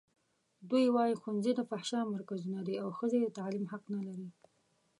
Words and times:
دوی 0.69 0.85
وايي 0.95 1.13
ښوونځي 1.21 1.51
د 1.55 1.61
فحشا 1.69 2.01
مرکزونه 2.13 2.59
دي 2.67 2.75
او 2.83 2.87
ښځې 2.97 3.19
د 3.21 3.27
تعلیم 3.37 3.65
حق 3.71 3.83
نه 3.95 4.01
لري. 4.07 4.29